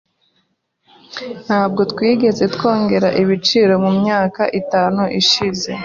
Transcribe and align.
Ntabwo 1.45 1.81
twigeze 1.91 2.43
twongera 2.55 3.07
ibiciro 3.21 3.73
mumyaka 3.83 4.43
itanu 4.59 5.01
ishize. 5.21 5.69